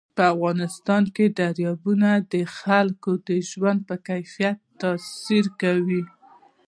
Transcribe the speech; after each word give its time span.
په 0.15 0.23
افغانستان 0.33 1.03
کې 1.15 1.25
دریابونه 1.39 2.09
د 2.33 2.35
خلکو 2.59 3.11
د 3.27 3.29
ژوند 3.49 3.79
په 3.89 3.95
کیفیت 4.07 4.57
تاثیر 4.81 5.45
کوي. 5.61 6.03